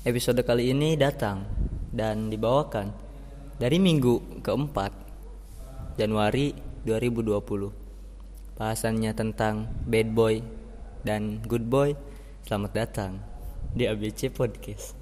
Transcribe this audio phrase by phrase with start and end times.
[0.00, 1.44] Episode kali ini datang
[1.92, 2.88] dan dibawakan
[3.60, 4.96] dari minggu keempat
[6.00, 6.56] Januari
[6.88, 8.56] 2020.
[8.56, 10.40] Bahasannya tentang bad boy
[11.04, 11.92] dan good boy.
[12.48, 13.20] Selamat datang
[13.76, 14.96] di ABC Podcast.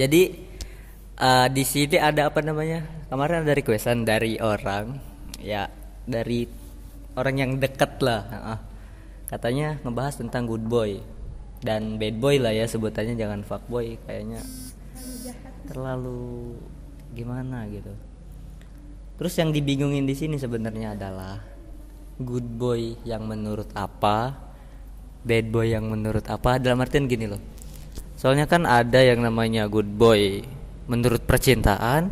[0.00, 0.22] Jadi
[1.20, 2.88] uh, di sini ada apa namanya?
[3.12, 4.96] Kemarin ada requestan dari orang,
[5.44, 5.68] ya
[6.08, 6.48] dari
[7.20, 8.24] orang yang dekat lah.
[8.32, 8.72] Uh,
[9.30, 11.00] katanya ngebahas tentang good boy
[11.64, 14.44] dan bad boy lah ya sebutannya jangan fuck boy kayaknya
[15.64, 16.54] terlalu
[17.16, 17.92] gimana gitu.
[19.14, 21.38] Terus yang dibingungin di sini sebenarnya adalah
[22.18, 24.34] good boy yang menurut apa,
[25.22, 26.58] bad boy yang menurut apa.
[26.58, 27.40] Dalam artian gini loh.
[28.18, 30.42] Soalnya kan ada yang namanya good boy
[30.90, 32.10] menurut percintaan,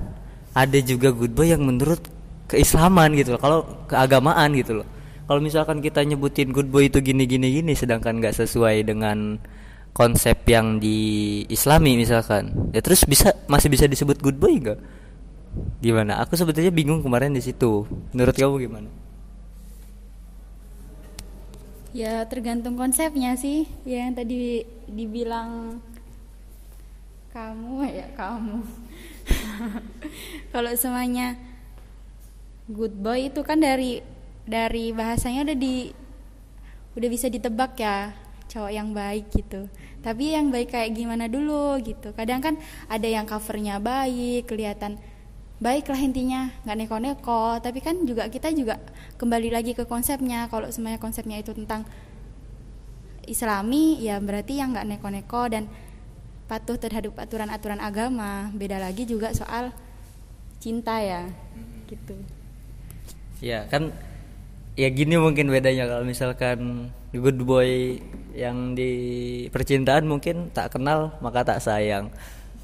[0.55, 2.01] ada juga good boy yang menurut
[2.47, 3.41] keislaman gitu loh.
[3.43, 3.59] Kalau
[3.91, 4.89] keagamaan gitu loh.
[5.27, 9.39] Kalau misalkan kita nyebutin good boy itu gini gini gini sedangkan nggak sesuai dengan
[9.93, 14.81] konsep yang di Islami misalkan ya terus bisa masih bisa disebut good boy enggak
[15.83, 16.23] gimana?
[16.25, 17.85] Aku sebetulnya bingung kemarin di situ.
[18.15, 18.91] Menurut kamu gimana?
[21.93, 23.69] Ya tergantung konsepnya sih.
[23.85, 25.81] Ya yang tadi dibilang
[27.37, 28.65] kamu ya kamu.
[30.53, 31.37] Kalau semuanya
[32.69, 34.01] good boy itu kan dari
[34.43, 35.77] dari bahasanya udah di
[36.93, 38.13] udah bisa ditebak ya
[38.53, 39.65] cowok yang baik gitu.
[40.05, 42.13] Tapi yang baik kayak gimana dulu gitu.
[42.13, 42.55] Kadang kan
[42.91, 45.01] ada yang covernya baik kelihatan
[45.63, 47.63] baik lah intinya nggak neko-neko.
[47.65, 48.77] Tapi kan juga kita juga
[49.17, 50.51] kembali lagi ke konsepnya.
[50.53, 51.89] Kalau semuanya konsepnya itu tentang
[53.25, 55.71] islami ya berarti yang nggak neko-neko dan
[56.51, 58.53] patuh terhadap aturan-aturan agama.
[58.53, 59.73] Beda lagi juga soal
[60.61, 61.31] cinta ya
[61.89, 62.19] gitu.
[63.41, 63.95] Ya kan
[64.77, 65.89] ya gini mungkin bedanya.
[65.89, 68.01] Kalau misalkan good boy
[68.33, 68.93] yang di
[69.53, 72.09] percintaan mungkin tak kenal maka tak sayang.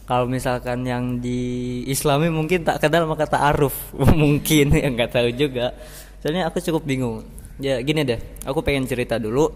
[0.08, 3.76] Kalau misalkan yang di Islami mungkin tak kenal maka tak aruf.
[4.24, 5.76] Mungkin yang nggak tahu juga.
[6.24, 7.28] Soalnya aku cukup bingung.
[7.60, 8.16] Ya gini deh.
[8.48, 9.52] Aku pengen cerita dulu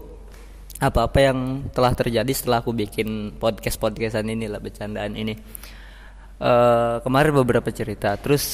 [0.77, 5.33] apa-apa yang telah terjadi setelah aku bikin podcast podcastan ini lah bercandaan ini.
[6.37, 8.13] Uh, kemarin beberapa cerita.
[8.21, 8.45] Terus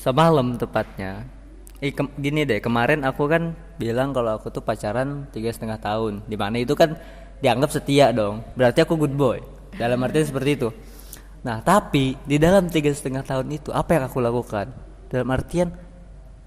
[0.00, 1.41] semalam tepatnya
[1.82, 6.22] eh, ke gini deh kemarin aku kan bilang kalau aku tuh pacaran tiga setengah tahun.
[6.30, 6.94] Di mana itu kan
[7.42, 8.46] dianggap setia dong.
[8.54, 9.42] Berarti aku good boy.
[9.74, 10.68] Dalam artian seperti itu.
[11.42, 14.70] Nah tapi di dalam tiga setengah tahun itu apa yang aku lakukan?
[15.10, 15.74] Dalam artian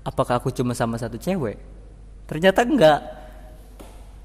[0.08, 1.60] apakah aku cuma sama satu cewek?
[2.26, 3.00] Ternyata enggak.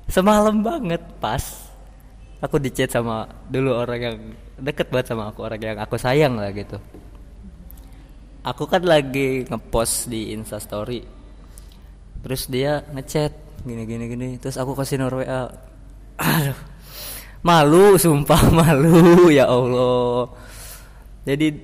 [0.06, 1.70] Semalam banget pas
[2.41, 4.16] aku dicat sama dulu orang yang
[4.59, 6.81] deket banget sama aku orang yang aku sayang lah gitu
[8.45, 11.05] aku kan lagi ngepost di instastory
[12.21, 14.28] terus dia ngechat gini gini gini.
[14.41, 15.25] Terus aku kasih nomor
[16.21, 16.59] aduh.
[17.41, 19.29] Malu sumpah malu.
[19.33, 20.29] Ya allah.
[21.25, 21.56] Jadi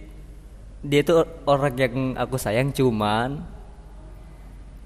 [0.86, 3.42] dia tuh orang yang aku sayang cuman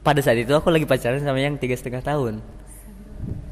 [0.00, 2.42] pada saat itu aku lagi pacaran sama yang tiga setengah tahun.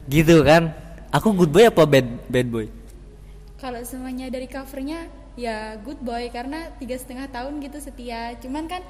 [0.09, 0.73] Gitu kan?
[1.13, 2.67] Aku good boy apa bad bad boy?
[3.59, 8.35] Kalau semuanya dari covernya ya good boy karena tiga setengah tahun gitu setia.
[8.43, 8.83] Cuman kan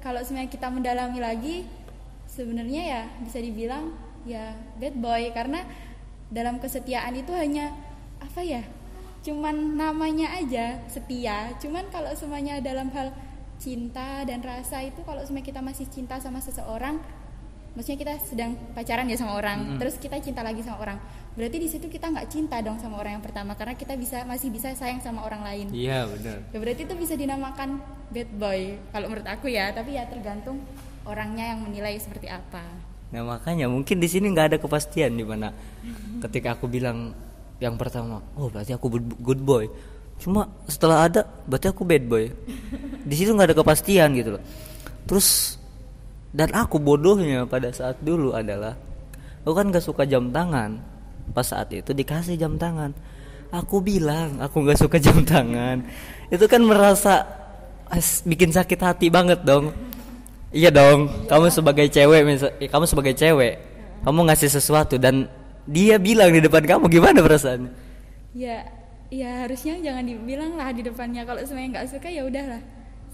[0.00, 1.56] kalau sebenarnya kita mendalami lagi
[2.24, 3.92] sebenarnya ya bisa dibilang
[4.24, 5.28] ya bad boy.
[5.36, 5.60] Karena
[6.32, 7.76] dalam kesetiaan itu hanya
[8.18, 8.64] apa ya
[9.20, 11.52] cuman namanya aja setia.
[11.60, 13.12] Cuman kalau semuanya dalam hal
[13.60, 17.00] cinta dan rasa itu kalau semuanya kita masih cinta sama seseorang
[17.74, 19.78] maksudnya kita sedang pacaran ya sama orang mm -hmm.
[19.82, 20.98] terus kita cinta lagi sama orang.
[21.34, 24.54] Berarti di situ kita nggak cinta dong sama orang yang pertama karena kita bisa masih
[24.54, 25.66] bisa sayang sama orang lain.
[25.74, 26.38] Iya benar.
[26.54, 27.82] Ya berarti itu bisa dinamakan
[28.14, 29.74] bad boy kalau menurut aku ya.
[29.74, 30.62] Tapi ya tergantung
[31.02, 32.62] orangnya yang menilai seperti apa.
[33.10, 35.50] Nah makanya mungkin di sini nggak ada kepastian di mana
[36.22, 37.10] ketika aku bilang
[37.58, 39.66] yang pertama oh berarti aku good boy.
[40.22, 42.30] Cuma setelah ada berarti aku bad boy.
[43.10, 44.42] Di situ nggak ada kepastian gitu loh.
[45.10, 45.58] Terus
[46.34, 48.74] dan aku bodohnya pada saat dulu adalah
[49.46, 50.82] aku kan gak suka jam tangan.
[51.30, 52.90] Pas saat itu dikasih jam tangan.
[53.54, 55.86] Aku bilang aku nggak suka jam tangan.
[56.26, 57.22] Itu kan merasa
[57.86, 59.70] as, bikin sakit hati banget dong.
[60.50, 63.54] Iya dong kamu sebagai cewek misal, eh, kamu sebagai cewek
[64.02, 65.30] kamu ngasih sesuatu dan
[65.64, 67.70] dia bilang di depan kamu gimana perasaannya?
[68.34, 68.66] Ya
[69.08, 71.22] ya harusnya jangan dibilang lah di depannya.
[71.22, 72.60] Kalau semuanya nggak suka ya udahlah.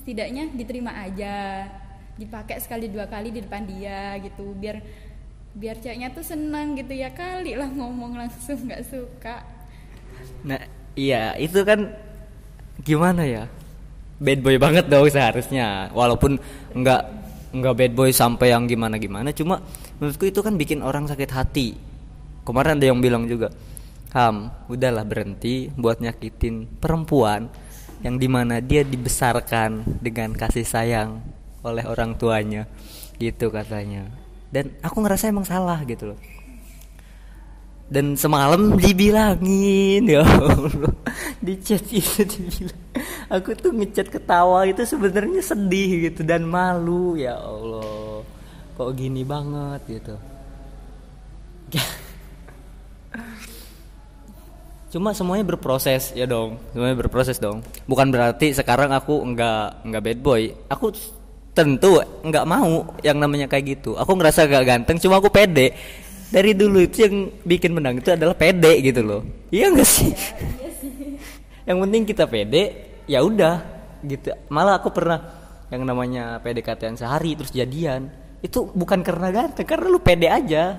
[0.01, 1.69] Setidaknya diterima aja
[2.21, 4.53] dipakai sekali dua kali di depan dia gitu.
[4.53, 4.85] Biar
[5.57, 7.09] biar ceweknya tuh senang gitu ya.
[7.09, 9.41] Kali lah ngomong langsung nggak suka.
[10.45, 10.61] Nah
[10.93, 11.89] iya itu kan
[12.85, 13.45] gimana ya?
[14.21, 15.89] Bad boy banget dong seharusnya.
[15.97, 16.37] Walaupun
[16.77, 17.03] nggak
[17.57, 19.59] nggak bad boy sampai yang gimana gimana cuma
[19.99, 21.75] menurutku itu kan bikin orang sakit hati.
[22.45, 23.49] Kemarin ada yang bilang juga
[24.11, 27.47] Ham udahlah berhenti buat nyakitin perempuan
[28.03, 31.23] yang di mana dia dibesarkan dengan kasih sayang
[31.65, 32.65] oleh orang tuanya
[33.21, 34.09] gitu katanya.
[34.51, 36.19] Dan aku ngerasa emang salah gitu loh.
[37.91, 40.95] Dan semalam dibilangin ya Allah.
[41.45, 42.79] Di chat itu dibilang.
[43.31, 48.23] Aku tuh ngechat ketawa itu sebenarnya sedih gitu dan malu ya Allah.
[48.79, 50.15] Kok gini banget gitu.
[54.91, 56.59] Cuma semuanya berproses ya dong.
[56.75, 57.63] Semuanya berproses dong.
[57.87, 60.43] Bukan berarti sekarang aku nggak nggak bad boy.
[60.67, 60.91] Aku
[61.51, 63.99] tentu nggak mau yang namanya kayak gitu.
[63.99, 65.75] Aku ngerasa gak ganteng cuma aku pede.
[66.31, 69.23] Dari dulu itu yang bikin menang itu adalah pede gitu loh.
[69.51, 70.15] Iya enggak sih?
[71.67, 72.63] Yang penting kita pede
[73.11, 73.63] ya udah
[74.07, 74.31] gitu.
[74.47, 75.19] Malah aku pernah
[75.75, 78.11] yang namanya PDKT sehari terus jadian.
[78.41, 80.79] Itu bukan karena ganteng karena lu pede aja.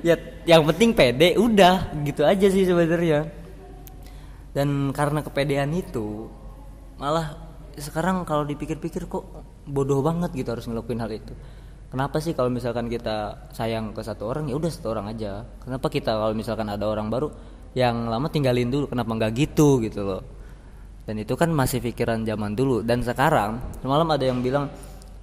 [0.00, 0.16] Ya
[0.48, 3.28] yang penting pede udah gitu aja sih sebenarnya.
[4.50, 6.26] Dan karena kepedean itu
[6.96, 7.49] malah
[7.80, 9.24] sekarang kalau dipikir-pikir kok
[9.66, 11.32] bodoh banget gitu harus ngelakuin hal itu
[11.90, 15.86] kenapa sih kalau misalkan kita sayang ke satu orang ya udah satu orang aja kenapa
[15.88, 17.28] kita kalau misalkan ada orang baru
[17.74, 20.22] yang lama tinggalin dulu kenapa nggak gitu gitu loh
[21.08, 24.70] dan itu kan masih pikiran zaman dulu dan sekarang semalam ada yang bilang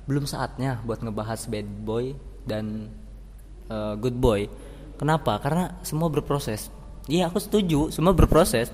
[0.09, 2.15] belum saatnya buat ngebahas bad boy
[2.48, 2.92] dan
[3.71, 4.48] uh, good boy
[4.98, 5.38] Kenapa?
[5.38, 6.74] Karena semua berproses.
[7.06, 8.74] Iya, aku setuju, semua berproses.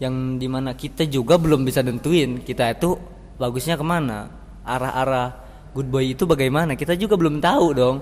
[0.00, 2.96] Yang di mana kita juga belum bisa nentuin kita itu
[3.36, 4.32] bagusnya ke mana,
[4.64, 5.28] arah-arah
[5.76, 7.96] good boy itu bagaimana, kita juga belum tahu dong.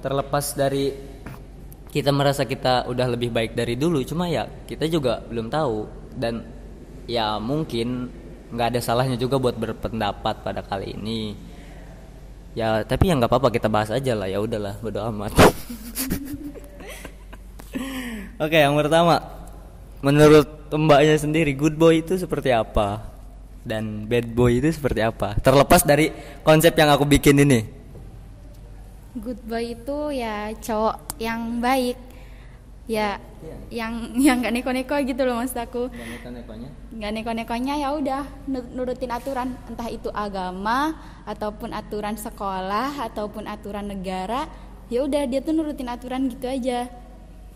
[0.00, 0.94] Terlepas dari
[1.90, 5.76] kita merasa kita udah lebih baik dari dulu, cuma ya kita juga belum tahu
[6.14, 6.46] dan
[7.10, 8.10] ya mungkin
[8.52, 11.34] nggak ada salahnya juga buat berpendapat pada kali ini.
[12.56, 15.32] Ya tapi ya nggak apa-apa kita bahas aja lah ya udahlah bodo amat.
[18.36, 19.16] Oke, yang pertama,
[20.04, 23.14] menurut mbaknya sendiri, good boy itu seperti apa?
[23.66, 25.34] Dan bad boy itu seperti apa?
[25.42, 26.14] Terlepas dari
[26.46, 27.66] konsep yang aku bikin ini.
[29.16, 31.96] Good boy itu ya cowok yang baik,
[32.84, 33.58] ya yeah.
[33.72, 35.88] yang yang gak neko-neko gitu loh maksud aku.
[35.88, 36.68] Gak neko-nekonya?
[37.00, 38.22] Gak neko-nekonya ya udah
[38.76, 40.94] nurutin aturan, entah itu agama
[41.24, 44.46] ataupun aturan sekolah ataupun aturan negara,
[44.92, 46.86] ya udah dia tuh nurutin aturan gitu aja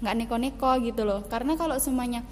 [0.01, 1.25] nggak neko-neko gitu loh.
[1.29, 2.25] Karena kalau semuanya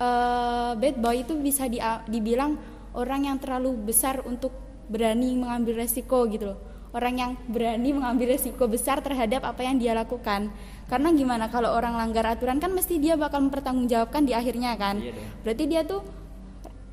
[0.00, 1.78] uh, bad boy itu bisa di,
[2.08, 2.56] dibilang
[2.92, 4.52] orang yang terlalu besar untuk
[4.88, 6.58] berani mengambil resiko gitu loh.
[6.92, 10.52] Orang yang berani mengambil resiko besar terhadap apa yang dia lakukan.
[10.92, 15.00] Karena gimana kalau orang langgar aturan kan mesti dia bakal mempertanggungjawabkan di akhirnya kan.
[15.00, 16.04] Iya berarti dia tuh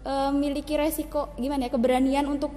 [0.08, 2.54] uh, memiliki resiko gimana ya keberanian untuk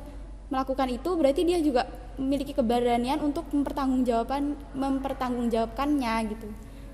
[0.53, 1.89] melakukan itu berarti dia juga
[2.21, 6.49] memiliki keberanian untuk mempertanggungjawabkan mempertanggungjawabkannya gitu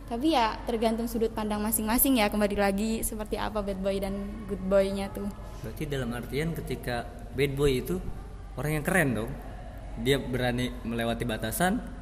[0.09, 4.17] tapi ya tergantung sudut pandang masing-masing ya kembali lagi seperti apa bad boy dan
[4.49, 5.29] good boynya tuh.
[5.61, 7.05] Berarti dalam artian ketika
[7.37, 8.01] bad boy itu
[8.57, 9.31] orang yang keren dong.
[10.01, 12.01] Dia berani melewati batasan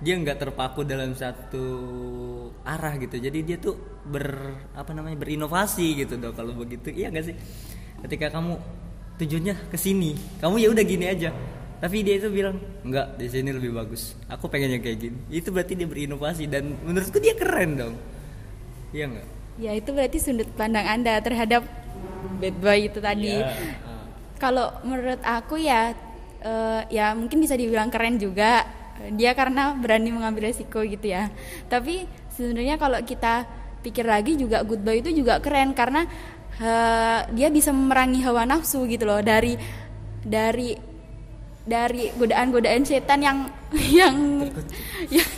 [0.00, 1.66] dia nggak terpaku dalam satu
[2.64, 3.20] arah gitu.
[3.20, 3.76] Jadi dia tuh
[4.06, 6.88] ber apa namanya berinovasi gitu dong kalau begitu.
[6.88, 7.36] Iya nggak sih?
[8.00, 8.56] Ketika kamu
[9.20, 11.28] tujuannya ke sini kamu ya udah gini aja
[11.80, 14.14] tapi dia itu bilang enggak di sini lebih bagus.
[14.28, 15.18] Aku pengennya kayak gini.
[15.32, 17.94] Itu berarti dia berinovasi dan menurutku dia keren dong.
[18.92, 21.62] Iya enggak ya itu berarti sudut pandang anda terhadap
[22.40, 23.36] bad boy itu tadi.
[23.36, 23.52] Ya.
[24.40, 25.92] kalau menurut aku ya
[26.40, 28.64] uh, ya mungkin bisa dibilang keren juga.
[29.16, 31.32] Dia karena berani mengambil resiko gitu ya.
[31.72, 33.48] Tapi sebenarnya kalau kita
[33.80, 36.04] pikir lagi juga good boy itu juga keren karena
[36.60, 39.20] uh, dia bisa memerangi hawa nafsu gitu loh.
[39.20, 39.56] Dari
[40.20, 40.76] dari
[41.68, 43.38] dari godaan-godaan setan yang
[43.92, 44.16] yang
[45.14, 45.28] yang,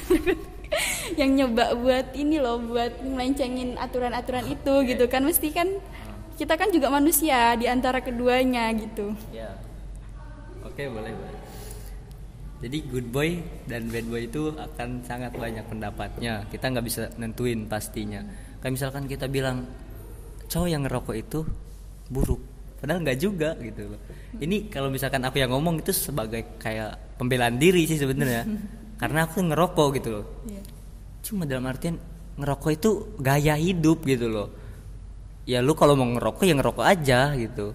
[1.21, 5.69] yang nyoba buat ini loh buat melencengin aturan-aturan itu gitu kan mesti kan
[6.39, 9.13] kita kan juga manusia di antara keduanya gitu.
[9.31, 9.53] Ya.
[10.65, 11.39] Oke, okay, boleh, boleh.
[12.63, 16.47] Jadi good boy dan bad boy itu akan sangat banyak pendapatnya.
[16.47, 18.23] Kita nggak bisa nentuin pastinya.
[18.63, 19.67] Kayak misalkan kita bilang
[20.47, 21.43] cowok yang ngerokok itu
[22.07, 22.52] buruk
[22.83, 24.01] padahal nggak juga gitu loh.
[24.43, 28.43] Ini kalau misalkan aku yang ngomong itu sebagai kayak pembelaan diri sih sebenarnya.
[29.01, 30.27] Karena aku ngerokok gitu loh.
[30.51, 30.67] Yeah.
[31.23, 32.03] cuma dalam artian
[32.35, 32.91] ngerokok itu
[33.23, 34.51] gaya hidup gitu loh.
[35.47, 37.71] Ya lu kalau mau ngerokok ya ngerokok aja gitu.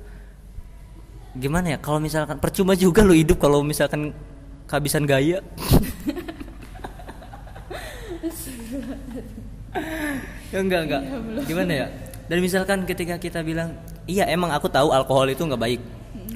[1.39, 1.77] Gimana ya?
[1.79, 4.11] Kalau misalkan percuma juga lu hidup kalau misalkan
[4.67, 5.39] kehabisan gaya.
[10.51, 11.01] Ya enggak enggak.
[11.07, 11.87] Iya, gimana ya?
[12.27, 15.81] Dan misalkan ketika kita bilang iya emang aku tahu alkohol itu nggak baik.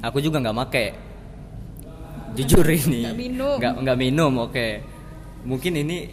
[0.06, 0.86] Aku juga nggak make.
[2.38, 3.08] Jujur ini.
[3.08, 3.56] Nggak minum.
[3.58, 4.54] Nggak nggak minum oke.
[4.54, 4.72] Okay.
[5.42, 6.06] mungkin ini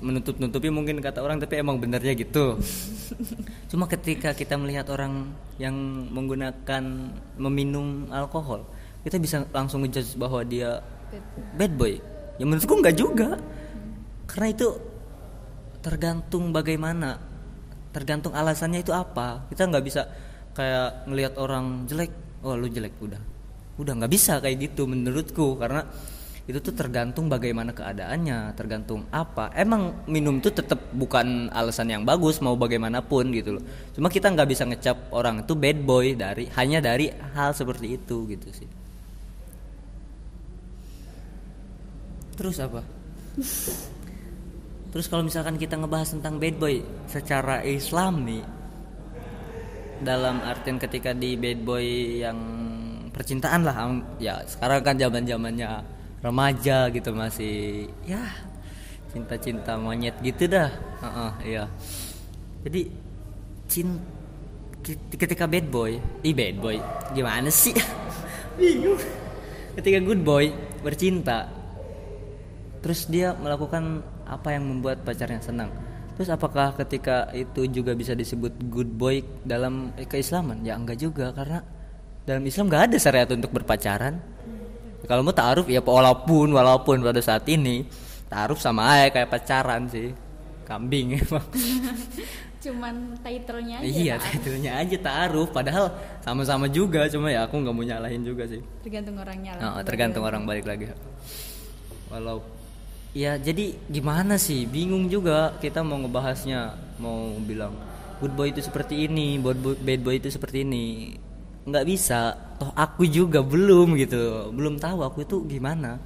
[0.00, 2.56] menutup-nutupi mungkin kata orang tapi emang benernya gitu.
[3.70, 5.76] Cuma ketika kita melihat orang yang
[6.08, 8.64] menggunakan meminum alkohol
[9.00, 10.84] kita bisa langsung ngejudge bahwa dia
[11.56, 11.96] bad boy.
[12.36, 13.36] Ya menurutku nggak juga.
[14.28, 14.68] Karena itu
[15.80, 17.16] tergantung bagaimana
[17.90, 19.48] tergantung alasannya itu apa.
[19.48, 20.04] Kita nggak bisa
[20.54, 23.20] kayak ngelihat orang jelek oh lu jelek udah.
[23.80, 25.84] Udah nggak bisa kayak gitu menurutku karena
[26.50, 29.54] itu tuh tergantung bagaimana keadaannya tergantung apa.
[29.54, 33.64] Emang minum tuh tetap bukan alasan yang bagus mau bagaimanapun gitu loh.
[33.94, 38.26] Cuma kita nggak bisa ngecap orang itu bad boy dari hanya dari hal seperti itu
[38.26, 38.68] gitu sih.
[42.34, 42.82] Terus apa?
[44.90, 48.59] Terus kalau misalkan kita ngebahas tentang bad boy secara Islam nih
[50.00, 51.86] dalam artian ketika di bad boy
[52.24, 52.38] yang
[53.12, 53.76] percintaan lah
[54.16, 55.70] ya sekarang kan zaman zamannya
[56.20, 58.20] remaja gitu masih ya
[59.10, 60.70] cinta-cinta monyet gitu dah.
[61.02, 61.64] Uh -uh, iya.
[62.62, 62.82] Jadi
[63.66, 64.00] cinta
[65.12, 66.76] ketika bad boy ih bad boy
[67.12, 67.76] gimana sih?
[68.58, 69.00] Bingung.
[69.76, 71.48] Ketika good boy bercinta
[72.80, 75.68] terus dia melakukan apa yang membuat pacarnya senang
[76.16, 80.62] terus apakah ketika itu juga bisa disebut good boy dalam keislaman?
[80.62, 81.62] Ya enggak juga karena
[82.24, 84.20] dalam Islam nggak ada syariat untuk berpacaran.
[85.08, 87.82] Kalau mau taaruf ya walaupun walaupun pada saat ini
[88.30, 90.14] taaruf sama aja kayak pacaran sih.
[90.68, 91.46] Kambing emang.
[92.64, 95.48] Cuman titlenya aja iya titlenya aja taaruf.
[95.50, 95.90] Padahal
[96.20, 98.60] sama-sama juga cuma ya aku nggak mau nyalahin juga sih.
[98.84, 99.80] Tergantung orangnya lah.
[99.80, 100.92] Oh, tergantung orang balik lagi.
[102.12, 102.59] Walau
[103.16, 104.66] ya jadi gimana sih?
[104.66, 106.78] Bingung juga kita mau ngebahasnya.
[107.00, 107.72] Mau bilang
[108.20, 111.16] good boy itu seperti ini bad boy, bad boy itu seperti ini.
[111.66, 112.36] Nggak bisa.
[112.60, 114.52] Toh aku juga belum gitu.
[114.54, 115.98] Belum tahu aku itu gimana.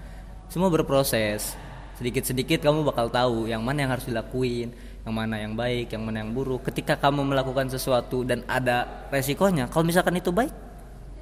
[0.49, 1.57] Semua berproses.
[1.95, 6.03] Sedikit sedikit kamu bakal tahu yang mana yang harus dilakuin yang mana yang baik yang
[6.03, 6.67] mana yang buruk.
[6.67, 10.51] Ketika kamu melakukan sesuatu dan ada resikonya kalau misalkan itu baik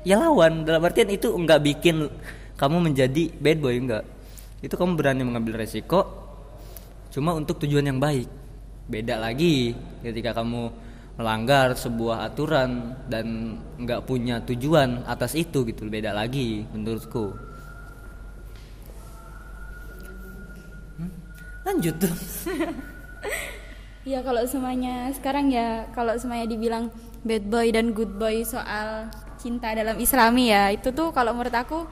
[0.07, 0.65] ya lawan.
[0.65, 2.09] Dalam artian itu nggak bikin
[2.57, 4.05] kamu menjadi bad boy enggak
[4.63, 6.07] itu kamu berani mengambil resiko
[7.11, 8.31] cuma untuk tujuan yang baik.
[8.89, 10.71] Beda lagi ketika kamu
[11.19, 15.85] melanggar sebuah aturan dan nggak punya tujuan atas itu gitu.
[15.91, 17.37] Beda lagi menurutku.
[20.97, 21.11] Hmm?
[21.69, 21.95] lanjut.
[21.99, 22.17] Tuh
[24.11, 26.91] ya kalau semuanya sekarang ya kalau semuanya dibilang
[27.23, 29.07] bad boy dan good boy soal
[29.39, 31.87] cinta dalam Islami ya itu tuh kalau menurut aku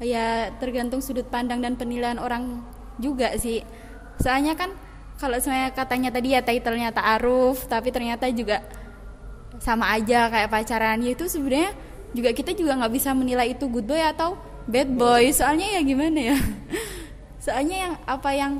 [0.00, 2.64] ya tergantung sudut pandang dan penilaian orang
[2.96, 3.60] juga sih.
[4.22, 4.72] Soalnya kan
[5.20, 8.64] kalau saya katanya tadi ya titlenya ta'aruf tapi ternyata juga
[9.60, 10.98] sama aja kayak pacaran.
[11.04, 11.76] Ya itu sebenarnya
[12.12, 15.30] juga kita juga nggak bisa menilai itu good boy atau bad boy.
[15.30, 16.36] Soalnya ya gimana ya?
[17.44, 18.52] Soalnya yang apa yang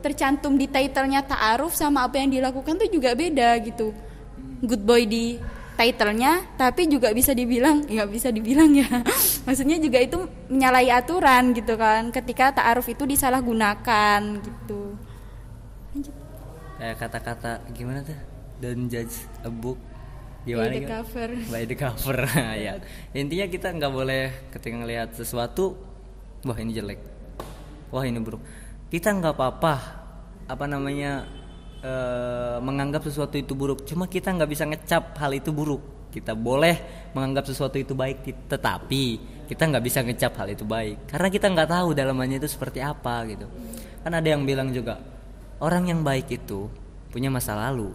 [0.00, 3.90] tercantum di titlenya ta'aruf sama apa yang dilakukan tuh juga beda gitu.
[4.62, 5.36] Good boy di
[5.76, 8.88] titlenya tapi juga bisa dibilang ya bisa dibilang ya.
[9.46, 10.18] Maksudnya juga itu
[10.48, 14.96] menyalahi aturan gitu kan ketika ta'aruf itu disalahgunakan gitu.
[16.76, 18.16] Kayak kata-kata gimana tuh?
[18.60, 19.76] Don't judge a book.
[20.48, 21.30] Gimana by the cover.
[21.52, 22.18] By the cover
[22.56, 22.74] ya.
[23.12, 25.76] Intinya kita nggak boleh ketika ngelihat sesuatu
[26.44, 27.00] wah ini jelek.
[27.92, 28.40] Wah ini buruk.
[28.88, 29.74] Kita nggak apa-apa
[30.46, 31.26] apa namanya
[31.86, 31.94] e,
[32.58, 37.46] menganggap sesuatu itu buruk cuma kita nggak bisa ngecap hal itu buruk kita boleh menganggap
[37.46, 39.04] sesuatu itu baik tetapi
[39.46, 43.22] kita nggak bisa ngecap hal itu baik karena kita nggak tahu dalamannya itu seperti apa
[43.30, 43.46] gitu
[44.02, 44.98] kan ada yang bilang juga
[45.62, 46.66] orang yang baik itu
[47.14, 47.94] punya masa lalu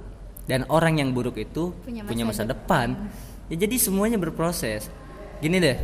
[0.50, 2.88] dan orang yang buruk itu punya masa, punya masa depan.
[3.08, 3.50] depan.
[3.52, 4.92] Ya jadi semuanya berproses.
[5.40, 5.78] Gini deh,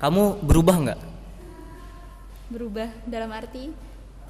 [0.00, 1.00] kamu berubah nggak?
[2.52, 3.72] Berubah dalam arti?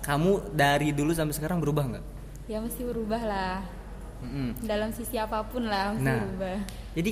[0.02, 2.04] Kamu dari dulu sampai sekarang berubah nggak?
[2.52, 3.64] Ya mesti berubah lah.
[4.21, 4.49] Mm-hmm.
[4.68, 6.61] Dalam sisi apa pun lah mesti nah, berubah.
[6.92, 7.11] Jadi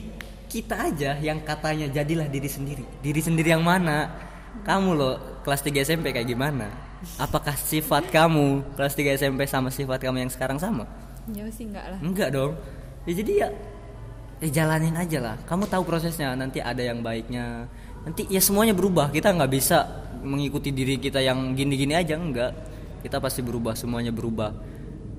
[0.52, 2.85] kita aja yang katanya jadilah diri sendiri.
[3.00, 4.12] Diri sendiri yang mana?
[4.68, 6.90] Kamu loh kelas 3 SMP kayak gimana?
[7.16, 10.85] apakah sifat kamu kelas 3 SMP sama sifat kamu yang sekarang sama
[11.32, 12.52] ya sih enggak lah enggak dong
[13.09, 13.49] ya jadi ya
[14.40, 17.68] ya jalanin aja lah kamu tahu prosesnya nanti ada yang baiknya
[18.04, 19.85] nanti ya semuanya berubah kita nggak bisa
[20.20, 22.52] mengikuti diri kita yang gini-gini aja enggak
[23.00, 24.52] kita pasti berubah semuanya berubah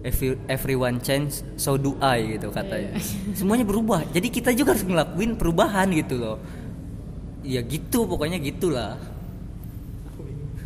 [0.02, 2.98] Every, everyone change so do I gitu katanya.
[2.98, 3.38] Iya.
[3.38, 4.02] semuanya berubah.
[4.10, 6.38] Jadi kita juga harus ngelakuin perubahan gitu loh.
[7.46, 8.98] Ya gitu pokoknya gitulah.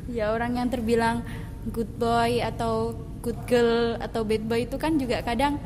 [0.08, 1.28] Ya orang yang terbilang
[1.68, 5.60] good boy atau good girl atau bad boy itu kan juga kadang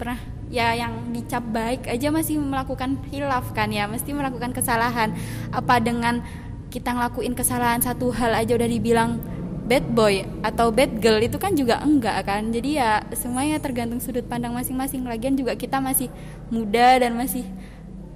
[0.00, 0.16] pernah
[0.48, 5.12] ya yang dicap baik aja masih melakukan hilaf kan ya mesti melakukan kesalahan.
[5.52, 6.24] Apa dengan
[6.72, 9.20] kita ngelakuin kesalahan satu hal aja udah dibilang
[9.64, 12.52] bad boy atau bad girl itu kan juga enggak kan?
[12.52, 15.08] Jadi ya semuanya tergantung sudut pandang masing-masing.
[15.08, 16.12] Lagian juga kita masih
[16.52, 17.48] muda dan masih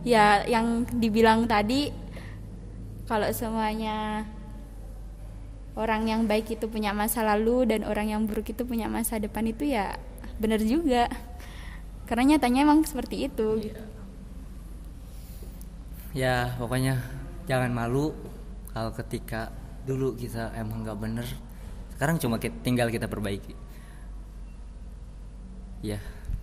[0.05, 1.91] ya yang dibilang tadi
[3.09, 4.29] kalau semuanya
[5.73, 9.49] orang yang baik itu punya masa lalu dan orang yang buruk itu punya masa depan
[9.49, 9.97] itu ya
[10.37, 11.09] benar juga.
[12.05, 13.73] Karena nyatanya emang seperti itu.
[16.17, 17.01] Ya pokoknya
[17.49, 18.17] jangan malu
[18.73, 19.53] kalau ketika
[19.89, 21.27] dulu kita emang nggak bener.
[21.97, 23.57] Sekarang cuma kita, tinggal kita perbaiki.
[25.81, 25.97] Ya.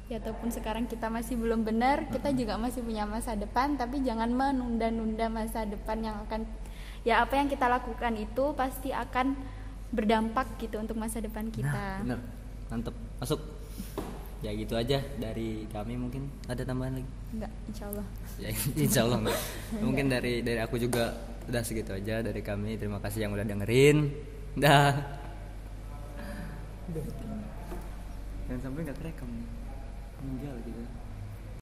[0.09, 4.29] Ya ataupun sekarang kita masih belum benar kita juga masih punya masa depan tapi jangan
[4.29, 6.45] menunda-nunda masa depan yang akan
[7.01, 9.33] ya apa yang kita lakukan itu pasti akan
[9.89, 11.73] berdampak gitu untuk masa depan kita.
[11.73, 12.19] Nah, bener.
[12.69, 12.95] Mantep.
[13.17, 13.39] Masuk.
[14.43, 16.29] Ya gitu aja dari kami mungkin.
[16.45, 17.09] Ada tambahan lagi?
[17.33, 18.05] Enggak insya Allah.
[18.37, 18.49] Ya
[18.85, 19.39] insya Allah enggak.
[19.81, 22.77] mungkin dari dari aku juga udah segitu aja dari kami.
[22.77, 24.11] Terima kasih yang udah dengerin.
[24.57, 24.93] Dah.
[28.45, 29.29] Dan sampai nggak terekam
[30.21, 31.04] meninggal gitu